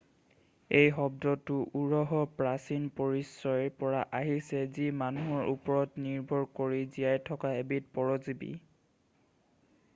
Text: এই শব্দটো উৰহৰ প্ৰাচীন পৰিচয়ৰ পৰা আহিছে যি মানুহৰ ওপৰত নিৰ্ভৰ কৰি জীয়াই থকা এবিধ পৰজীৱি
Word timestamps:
এই 0.77 0.85
শব্দটো 0.99 1.57
উৰহৰ 1.81 2.23
প্ৰাচীন 2.39 2.87
পৰিচয়ৰ 3.01 3.75
পৰা 3.83 4.01
আহিছে 4.21 4.63
যি 4.77 4.87
মানুহৰ 5.03 5.51
ওপৰত 5.53 6.03
নিৰ্ভৰ 6.07 6.45
কৰি 6.61 6.81
জীয়াই 6.95 7.23
থকা 7.29 7.53
এবিধ 7.63 7.89
পৰজীৱি 8.01 8.53